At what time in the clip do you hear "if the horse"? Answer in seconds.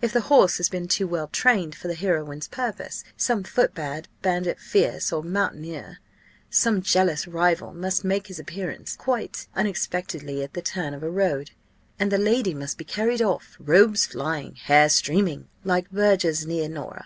0.00-0.58